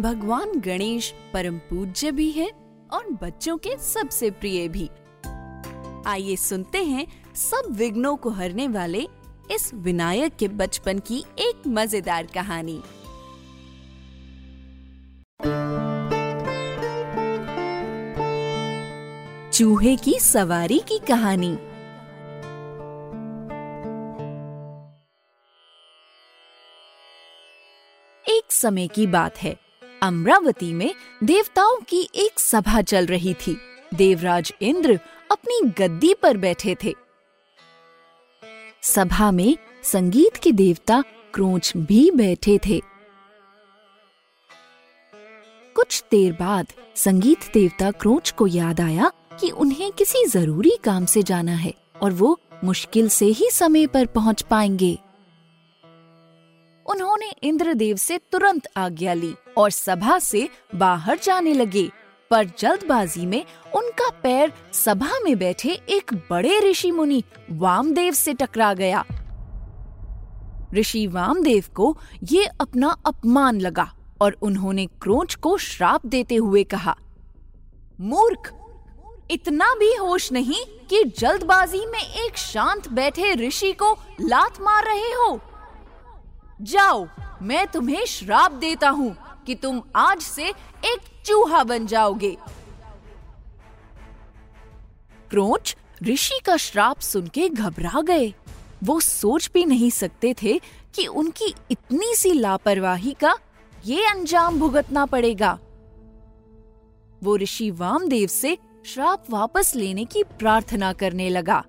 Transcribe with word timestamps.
भगवान 0.00 0.60
गणेश 0.60 1.14
परम 1.34 1.58
पूज्य 1.58 2.10
भी 2.10 2.30
है 2.30 2.50
और 2.92 3.10
बच्चों 3.22 3.56
के 3.56 3.76
सबसे 3.76 4.30
प्रिय 4.30 4.68
भी। 4.68 4.88
आइए 6.06 6.36
सुनते 6.36 6.84
हैं 6.84 7.06
सब 7.34 7.68
विघ्नों 7.70 8.16
को 8.16 8.30
हरने 8.30 8.68
वाले 8.68 9.06
इस 9.50 9.70
विनायक 9.74 10.36
के 10.36 10.48
बचपन 10.48 10.98
की 10.98 11.24
एक 11.38 11.66
मज़ेदार 11.66 12.26
कहानी। 12.26 12.80
चूहे 19.52 19.96
की 19.96 20.18
सवारी 20.20 20.78
की 20.78 20.98
कहानी। 20.98 21.52
एक 28.26 28.52
समय 28.52 28.88
की 28.88 29.06
बात 29.06 29.38
है। 29.38 29.69
अमरावती 30.02 30.72
में 30.72 30.94
देवताओं 31.24 31.76
की 31.88 32.08
एक 32.14 32.40
सभा 32.40 32.82
चल 32.82 33.06
रही 33.06 33.34
थी। 33.34 33.56
देवराज 33.94 34.52
इंद्र 34.62 34.98
अपनी 35.30 35.60
गद्दी 35.78 36.14
पर 36.14 36.36
बैठे 36.36 36.76
थे। 36.84 36.94
सभा 38.82 39.30
में 39.30 39.56
संगीत 39.82 40.36
के 40.36 40.52
देवता 40.52 41.02
क्रोच 41.34 41.72
भी 41.76 42.10
बैठे 42.10 42.58
थे। 42.66 42.80
कुछ 45.74 46.04
देर 46.10 46.32
बाद 46.32 46.72
संगीत 46.96 47.50
देवता 47.54 47.90
क्रोच 47.90 48.30
को 48.30 48.46
याद 48.46 48.80
आया 48.80 49.12
कि 49.40 49.50
उन्हें 49.50 49.92
किसी 49.92 50.24
ज़रूरी 50.26 50.76
काम 50.84 51.04
से 51.04 51.22
जाना 51.22 51.54
है 51.54 51.74
और 52.02 52.12
वो 52.12 52.38
मुश्किल 52.64 53.08
से 53.08 53.26
ही 53.26 53.50
समय 53.52 53.86
पर 53.86 54.06
पहुँच 54.06 54.42
पाएँगे। 54.42 54.98
उन्होंने 56.90 57.30
इंद्रदेव 57.42 57.96
से 57.96 58.18
तुरंत 58.32 58.66
आज्ञा 58.76 59.14
ली 59.14 59.34
और 59.56 59.70
सभा 59.70 60.18
से 60.18 60.48
बाहर 60.74 61.18
जाने 61.22 61.52
लगे। 61.52 61.90
पर 62.30 62.44
जल्दबाजी 62.58 63.26
में 63.26 63.44
उनका 63.76 64.08
पैर 64.22 64.52
सभा 64.72 65.18
में 65.24 65.38
बैठे 65.38 65.72
एक 65.88 66.14
बड़े 66.30 66.58
ऋषि 66.60 66.90
मुनि 66.90 67.22
वामदेव 67.50 68.12
से 68.12 68.34
टकरा 68.34 68.74
गया। 68.74 69.04
ऋषि 70.74 71.06
वामदेव 71.06 71.64
को 71.76 71.96
ये 72.22 72.44
अपना 72.60 72.96
अपमान 73.06 73.60
लगा 73.60 73.90
और 74.20 74.36
उन्होंने 74.42 74.86
क्रोच 74.86 75.34
को 75.34 75.56
श्राप 75.58 76.06
देते 76.06 76.34
हुए 76.34 76.64
कहा, 76.64 76.96
मूर्ख, 78.00 78.52
इतना 79.30 79.74
भी 79.74 79.94
होश 79.94 80.32
नहीं 80.32 80.64
कि 80.90 81.04
जल्दबाजी 81.18 81.86
में 81.86 82.02
एक 82.24 82.36
शांत 82.36 82.88
बैठे 82.88 83.34
ऋषि 83.34 83.72
को 83.72 83.92
लात 84.20 84.60
मार 84.60 84.84
रहे 84.84 85.12
हो। 85.12 85.40
जाओ, 86.60 87.06
मैं 87.42 87.66
तुम्हें 87.66 88.04
श्राप 88.06 88.52
देता 88.52 88.88
हूँ 88.88 89.16
कि 89.46 89.54
तुम 89.54 89.82
आज 89.96 90.20
से 90.20 90.48
एक 90.84 90.98
चूहा 91.24 91.64
बन 91.64 91.86
जाओगे। 91.86 92.36
क्रोच 95.30 95.76
ऋषि 96.02 96.40
का 96.44 96.56
श्राप 96.56 97.00
सुन 97.00 97.26
के 97.26 97.48
घबरा 97.48 98.00
गए। 98.00 98.34
वो 98.84 99.00
सोच 99.00 99.50
भी 99.54 99.64
नहीं 99.64 99.90
सकते 99.90 100.34
थे 100.42 100.58
कि 100.94 101.06
उनकी 101.06 101.54
इतनी 101.70 102.14
सी 102.14 102.32
लापरवाही 102.32 103.12
का 103.12 103.34
ये 103.86 104.06
अंजाम 104.06 104.58
भुगतना 104.58 105.06
पड़ेगा। 105.06 105.58
वो 107.22 107.36
ऋषि 107.36 107.70
वामदेव 107.70 108.28
से 108.28 108.58
श्राप 108.86 109.24
वापस 109.30 109.74
लेने 109.76 110.04
की 110.04 110.22
प्रार्थना 110.22 110.92
करने 110.92 111.28
लगा। 111.28 111.64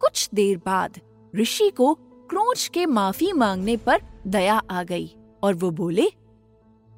कुछ 0.00 0.28
देर 0.34 0.56
बाद 0.56 1.00
ऋषि 1.34 1.70
को 1.70 1.98
क्रोच 2.30 2.66
के 2.74 2.84
माफ़ी 2.86 3.32
मांगने 3.32 3.76
पर 3.76 4.02
दया 4.26 4.60
आ 4.70 4.82
गई 4.82 5.10
और 5.42 5.54
वो 5.54 5.70
बोले, 5.70 6.06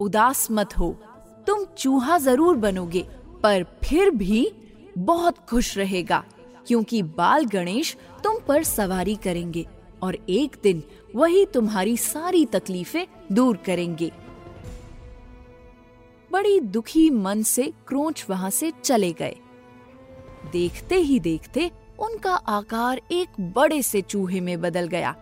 उदास 0.00 0.46
मत 0.50 0.76
हो, 0.78 0.90
तुम 1.46 1.64
चूहा 1.78 2.18
ज़रूर 2.18 2.56
बनोगे, 2.56 3.02
पर 3.42 3.64
फिर 3.84 4.10
भी 4.10 4.50
बहुत 4.98 5.38
खुश 5.48 5.76
रहेगा, 5.78 6.24
क्योंकि 6.66 7.02
बाल 7.02 7.44
गणेश 7.44 7.96
तुम 8.24 8.38
पर 8.48 8.62
सवारी 8.64 9.14
करेंगे 9.14 9.66
और 10.02 10.18
एक 10.28 10.56
दिन 10.62 10.82
वही 11.14 11.44
तुम्हारी 11.46 11.96
सारी 11.96 12.44
तकलीफें 12.46 13.06
दूर 13.32 13.56
करेंगे। 13.56 14.10
बड़ी 16.30 16.58
दुखी 16.60 17.08
मन 17.10 17.42
से 17.42 17.72
क्रोच 17.88 18.24
वहाँ 18.30 18.50
से 18.50 18.72
चले 18.84 19.12
गए। 19.12 19.36
देखते 20.52 20.94
ही 20.94 21.18
देखते 21.20 21.70
उनका 21.98 22.34
आकार 22.34 23.00
एक 23.12 23.40
बड़े 23.54 23.82
से 23.82 24.00
चूहे 24.02 24.40
में 24.40 24.60
बदल 24.60 24.88
गया, 24.88 25.14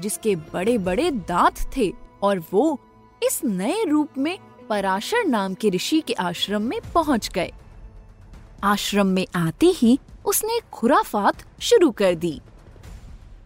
जिसके 0.00 0.34
बड़े 0.36 0.76
बड़े 0.78 1.10
दांत 1.10 1.60
थे 1.76 1.92
और 2.22 2.42
वो 2.52 2.78
इस 3.22 3.40
नए 3.44 3.84
रूप 3.84 4.18
में 4.18 4.38
पराशर 4.68 5.24
नाम 5.24 5.54
के 5.54 5.70
ऋषि 5.70 6.00
के 6.00 6.12
आश्रम 6.12 6.62
में 6.62 6.78
पहुँच 6.94 7.28
गए। 7.28 7.52
आश्रम 8.64 9.06
में 9.06 9.26
आते 9.36 9.66
ही 9.76 9.98
उसने 10.26 10.58
खुराफात 10.72 11.44
शुरू 11.60 11.90
कर 11.90 12.14
दी। 12.14 12.40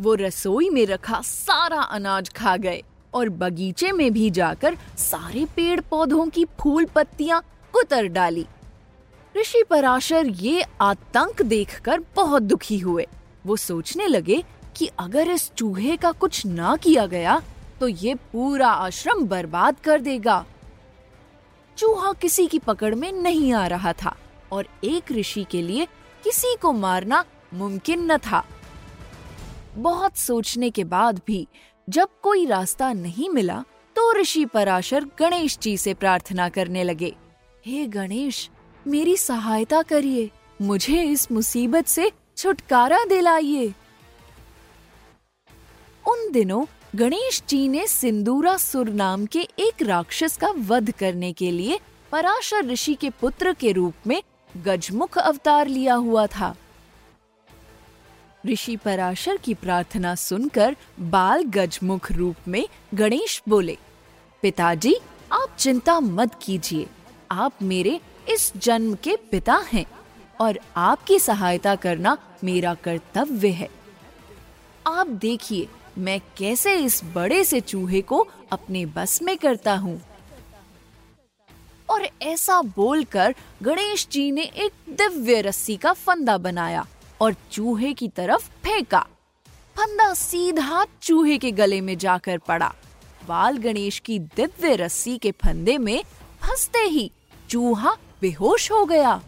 वो 0.00 0.14
रसोई 0.14 0.68
में 0.70 0.84
रखा 0.86 1.20
सारा 1.20 1.80
अनाज 1.82 2.28
खा 2.28 2.56
गए 2.56 2.82
और 3.14 3.28
बगीचे 3.28 3.90
में 3.92 4.12
भी 4.12 4.30
जाकर 4.30 4.76
सारे 4.98 5.44
पेड़ 5.56 5.80
पौधों 5.80 6.26
की 6.26 6.44
फूल 6.60 6.84
पत्तियाँ 6.84 7.42
कुतर 7.74 8.06
डाली। 8.08 8.46
ऋषि 9.36 9.62
पराशर 9.70 10.26
ये 10.26 10.64
आतंक 10.80 11.42
देखकर 11.42 12.00
बहुत 12.16 12.42
दुखी 12.42 12.78
हुए। 12.78 13.06
वो 13.46 13.56
सोचने 13.56 14.06
लगे 14.06 14.42
कि 14.76 14.88
अगर 14.98 15.28
इस 15.30 15.50
चूहे 15.52 15.96
का 15.96 16.12
कुछ 16.12 16.44
ना 16.46 16.76
किया 16.76 17.06
गया 17.06 17.40
तो 17.80 17.88
ये 17.88 18.14
पूरा 18.32 18.68
आश्रम 18.68 19.24
बर्बाद 19.26 19.80
कर 19.80 20.00
देगा। 20.00 20.44
चूहा 21.78 22.12
किसी 22.12 22.46
की 22.46 22.58
पकड़ 22.58 22.94
में 22.94 23.10
नहीं 23.12 23.52
आ 23.52 23.66
रहा 23.66 23.92
था 23.92 24.16
और 24.52 24.66
एक 24.84 25.12
ऋषि 25.12 25.46
के 25.50 25.62
लिए 25.62 25.86
किसी 26.24 26.54
को 26.62 26.72
मारना 26.72 27.24
मुमकिन 27.54 28.10
न 28.12 28.16
था। 28.18 28.44
बहुत 29.74 30.16
सोचने 30.16 30.70
के 30.70 30.84
बाद 30.84 31.20
भी 31.26 31.46
जब 31.88 32.08
कोई 32.22 32.46
रास्ता 32.46 32.92
नहीं 32.92 33.28
मिला 33.28 33.64
तो 33.96 34.12
ऋषि 34.20 34.44
पराशर 34.44 35.04
गणेश 35.18 35.58
जी 35.58 35.76
से 35.76 35.94
प्रार्थना 35.94 36.48
करने 36.48 36.84
लगे, 36.84 37.14
हे 37.66 37.86
गणेश 37.86 38.48
मेरी 38.86 39.16
सहायता 39.16 39.82
करिए। 39.82 40.30
मुझे 40.62 41.02
इस 41.02 41.32
मुसीबत 41.32 41.86
से 41.86 42.12
छुटकारा 42.36 43.04
दिलाइए। 43.04 43.66
उन 46.08 46.32
दिनों 46.32 46.64
गणेश 46.96 47.42
जी 47.48 47.68
ने 47.68 47.86
सिंदूरा 47.86 48.56
सुर 48.56 48.88
नाम 48.88 49.26
के 49.26 49.40
एक 49.58 49.82
राक्षस 49.82 50.36
का 50.36 50.48
वध 50.48 50.90
करने 50.90 51.32
के 51.32 51.50
लिए 51.50 51.80
पराशर 52.12 52.64
ऋषि 52.64 52.94
के 52.94 53.10
पुत्र 53.10 53.52
के 53.52 53.72
रूप 53.72 53.94
में 54.06 54.22
गजमुख 54.56 55.18
अवतार 55.18 55.68
लिया 55.68 55.94
हुआ 55.94 56.26
था। 56.26 56.56
ऋषि 58.46 58.76
पराशर 58.76 59.36
की 59.36 59.54
प्रार्थना 59.54 60.14
सुनकर 60.14 60.76
बाल 61.00 61.42
गजमुख 61.42 62.12
रूप 62.12 62.36
में 62.48 62.68
गणेश 62.94 63.42
बोले, 63.48 63.78
पिताजी, 64.42 64.94
आप 65.32 65.56
चिंता 65.58 66.00
मत 66.00 66.30
कीजिए। 66.42 66.86
आप 67.30 67.52
मेरे 67.62 68.00
इस 68.30 68.52
जन्म 68.56 68.94
के 68.94 69.16
पिता 69.30 69.64
हैं 69.72 69.84
और 70.40 70.58
आपकी 70.76 71.18
सहायता 71.18 71.74
करना 71.74 72.16
मेरा 72.44 72.74
कर्तव्य 72.74 73.48
है। 73.48 73.68
आप 74.86 75.06
देखिए, 75.06 75.68
मैं 75.98 76.20
कैसे 76.38 76.74
इस 76.74 77.00
बड़े 77.04 77.44
से 77.44 77.60
चूहे 77.60 78.00
को 78.00 78.28
अपने 78.52 78.86
बस 78.86 79.22
में 79.22 79.36
करता 79.36 79.74
हूँ। 79.76 80.00
और 81.90 82.08
ऐसा 82.22 82.60
बोलकर 82.62 83.34
गणेश 83.62 84.06
जी 84.12 84.30
ने 84.32 84.42
एक 84.42 84.72
दिव्य 84.88 85.40
रस्सी 85.40 85.76
का 85.76 85.92
फंदा 85.92 86.38
बनाया 86.38 86.86
और 87.20 87.34
चूहे 87.52 87.92
की 87.94 88.08
तरफ़ 88.08 88.48
फेंका। 88.64 89.06
फंदा 89.76 90.14
सीधा 90.14 90.86
चूहे 91.02 91.38
के 91.38 91.50
गले 91.52 91.80
में 91.80 91.98
जाकर 91.98 92.38
पड़ा। 92.38 92.74
बाल 93.28 93.56
गणेश 93.56 93.98
की 93.98 94.18
दिव्य 94.18 94.76
रस्सी 94.76 95.18
के 95.18 95.30
फंदे 95.30 95.78
में 95.78 96.02
फंसते 96.42 96.78
ही 96.78 97.10
चूहा 97.48 97.96
बेहोश 98.20 98.72
हो 98.72 98.84
गया। 98.84 99.22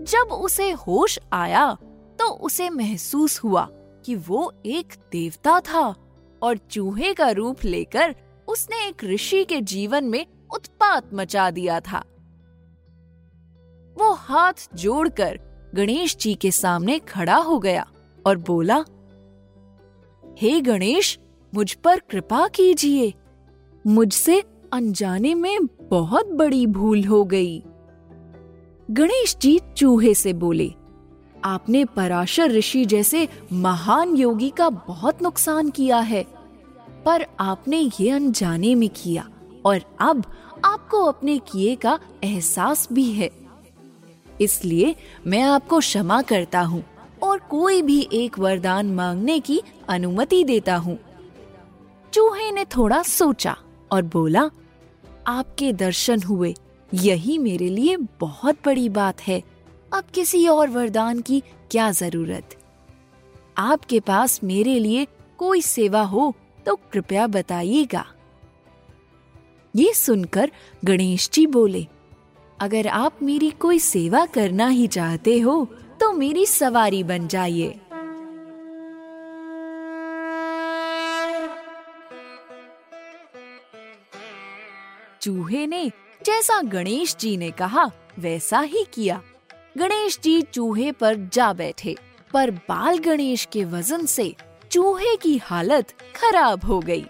जब 0.00 0.32
उसे 0.32 0.70
होश 0.70 1.18
आया 1.32 1.74
तो 2.18 2.26
उसे 2.26 2.70
महसूस 2.70 3.44
हुआ 3.44 3.68
कि 3.72 4.14
वो 4.16 4.52
एक 4.66 4.94
देवता 5.12 5.60
था 5.60 5.94
और 6.42 6.56
चूहे 6.56 7.14
का 7.14 7.30
रूप 7.30 7.64
लेकर 7.64 8.14
उसने 8.48 8.88
एक 8.88 9.04
ऋषि 9.04 9.44
के 9.44 9.60
जीवन 9.60 10.04
में 10.04 10.26
उत्पात 10.54 11.14
मचा 11.14 11.50
दिया 11.50 11.80
था। 11.80 12.04
वो 13.98 14.12
हाथ 14.12 14.68
जोड़कर 14.74 15.40
गणेश 15.74 16.16
जी 16.16 16.34
के 16.34 16.50
सामने 16.50 16.98
खड़ा 16.98 17.36
हो 17.36 17.58
गया 17.58 17.86
और 18.26 18.36
बोला, 18.36 18.84
हे 20.38 20.50
hey 20.50 20.66
गणेश, 20.66 21.18
मुझ 21.54 21.72
पर 21.72 21.98
कृपा 21.98 22.48
कीजिए। 22.48 23.14
मुझसे 23.86 24.42
अनजाने 24.72 25.34
में 25.34 25.66
बहुत 25.82 26.26
बड़ी 26.26 26.66
भूल 26.66 27.04
हो 27.04 27.24
गई। 27.24 27.62
गणेश 28.90 29.36
जी 29.36 29.58
चूहे 29.76 30.14
से 30.14 30.32
बोले, 30.32 30.72
आपने 31.44 31.84
पराशर 31.84 32.50
ऋषि 32.50 32.84
जैसे 32.84 33.28
महान 33.52 34.14
योगी 34.16 34.50
का 34.50 34.68
बहुत 34.70 35.22
नुकसान 35.22 35.70
किया 35.70 35.98
है, 35.98 36.24
पर 37.06 37.26
आपने 37.40 37.78
ये 38.00 38.10
अनजाने 38.10 38.74
में 38.74 38.88
किया 38.88 39.28
और 39.66 39.80
अब 40.00 40.24
आपको 40.64 41.02
अपने 41.04 41.38
किए 41.38 41.74
का 41.76 41.98
एहसास 42.24 42.88
भी 42.92 43.10
है। 43.12 43.30
इसलिए 44.40 44.94
मैं 45.26 45.42
आपको 45.42 45.78
क्षमा 45.78 46.20
करता 46.22 46.60
हूँ 46.60 46.84
और 47.22 47.38
कोई 47.50 47.82
भी 47.82 48.08
एक 48.12 48.38
वरदान 48.38 48.94
मांगने 48.94 49.38
की 49.40 49.60
अनुमति 49.88 50.42
देता 50.44 50.76
हूँ। 50.76 50.98
चूहे 52.12 52.50
ने 52.52 52.64
थोड़ा 52.64 53.02
सोचा। 53.02 53.56
और 53.92 54.02
बोला, 54.04 54.48
आपके 55.26 55.72
दर्शन 55.72 56.22
हुए। 56.22 56.54
यही 56.92 57.38
मेरे 57.38 57.68
लिए 57.68 57.96
बहुत 58.20 58.58
बड़ी 58.66 58.88
बात 58.88 59.20
है। 59.20 59.42
अब 59.92 60.04
किसी 60.14 60.46
और 60.48 60.68
वरदान 60.68 61.20
की 61.20 61.42
क्या 61.70 61.90
ज़रूरत? 61.92 62.54
आपके 63.58 64.00
पास 64.00 64.40
मेरे 64.44 64.78
लिए 64.78 65.06
कोई 65.38 65.60
सेवा 65.62 66.02
हो 66.02 66.32
तो 66.66 66.74
कृपया 66.92 67.26
बताइएगा। 67.26 68.04
ये 69.74 69.92
सुनकर 69.94 70.50
गणेश 70.84 71.28
जी 71.32 71.46
बोले, 71.46 71.86
अगर 72.58 72.86
आप 72.86 73.22
मेरी 73.22 73.50
कोई 73.50 73.78
सेवा 73.78 74.24
करना 74.26 74.68
ही 74.68 74.86
चाहते 74.88 75.38
हो 75.40 75.64
तो 76.00 76.12
मेरी 76.12 76.46
सवारी 76.46 77.02
बन 77.04 77.26
जाइए। 77.28 77.78
चूहे 85.28 85.66
ने 85.66 85.90
जैसा 86.26 86.60
गणेश 86.62 87.16
जी 87.16 87.36
ने 87.36 87.50
कहा, 87.50 87.84
वैसा 88.18 88.60
ही 88.60 88.84
किया। 88.94 89.20
गणेश 89.78 90.18
जी 90.22 90.42
चूहे 90.42 90.92
पर 90.92 91.16
जा 91.32 91.52
बैठे, 91.52 91.96
पर 92.32 92.50
बाल 92.50 92.98
गणेश 92.98 93.48
के 93.52 93.64
वज़न 93.64 94.06
से 94.06 94.34
चूहे 94.70 95.16
की 95.16 95.36
हालत 95.36 95.90
खराब 96.16 96.64
हो 96.64 96.80
गई। 96.80 97.02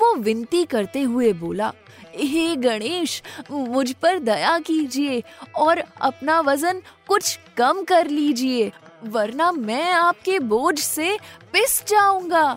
वो 0.00 0.14
विनती 0.14 0.64
करते 0.64 1.02
हुए 1.02 1.32
बोला, 1.32 1.72
हे 2.14 2.56
गणेश, 2.56 3.22
मुझ 3.50 3.92
पर 3.92 4.18
दया 4.18 4.58
कीजिए 4.58 5.22
और 5.56 5.82
अपना 6.00 6.40
वज़न 6.40 6.82
कुछ 7.08 7.38
कम 7.56 7.82
कर 7.82 8.06
लीजिए, 8.06 8.72
वरना 9.04 9.52
मैं 9.52 9.90
आपके 9.92 10.38
बोझ 10.38 10.78
से 10.78 11.18
पिस 11.52 11.82
जाऊँगा। 11.86 12.56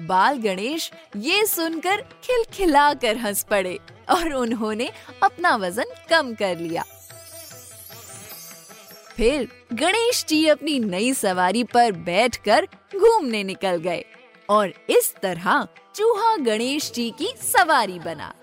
बाल 0.00 0.38
गणेश 0.38 0.90
ये 1.16 1.46
सुनकर 1.46 2.00
खिलखिला 2.24 2.92
कर 2.94 3.16
हंस 3.16 3.42
पड़े 3.42 3.78
और 4.10 4.32
उन्होंने 4.32 4.90
अपना 5.22 5.56
वज़न 5.56 5.94
कम 6.10 6.34
कर 6.34 6.58
लिया। 6.58 6.84
फिर 9.16 9.48
गणेश 9.72 10.24
जी 10.28 10.46
अपनी 10.48 10.78
नई 10.78 11.12
सवारी 11.14 11.64
पर 11.64 11.92
बैठकर 11.92 12.66
घूमने 12.96 13.42
निकल 13.44 13.76
गए 13.76 14.04
और 14.48 14.72
इस 14.90 15.14
तरह 15.22 15.66
चूहा 15.94 16.36
गणेश 16.36 16.90
जी 16.92 17.10
की 17.10 17.32
सवारी 17.42 17.98
बना। 17.98 18.34